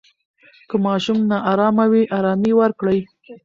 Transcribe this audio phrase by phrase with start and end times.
[0.69, 2.99] که ماشوم نا آرامه وي، آرامۍ ورکړئ.